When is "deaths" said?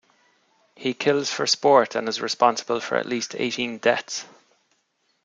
3.77-4.25